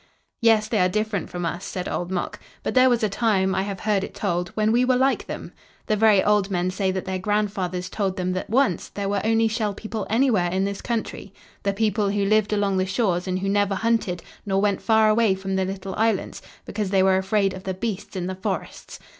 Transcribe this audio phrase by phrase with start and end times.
[0.41, 3.61] "Yes, they are different from us," said Old Mok, "but there was a time, I
[3.61, 5.51] have heard it told, when we were like them.
[5.85, 9.47] The very old men say that their grandfathers told them that once there were only
[9.47, 13.47] Shell People anywhere in this country, the people who lived along the shores and who
[13.47, 17.65] never hunted nor went far away from the little islands, because they were afraid of
[17.65, 18.97] the beasts in the forests.